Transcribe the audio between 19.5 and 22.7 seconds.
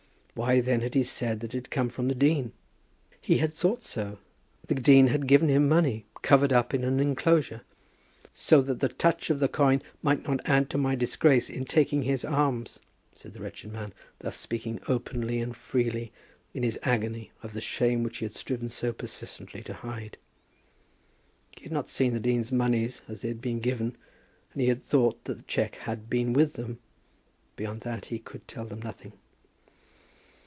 to hide. He had not seen the dean's